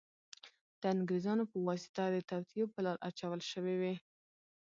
[0.81, 3.93] د انګریزانو په واسطه د توطیو په لار اچول شوې وې.